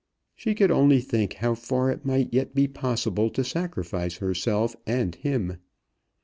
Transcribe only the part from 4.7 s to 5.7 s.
and him.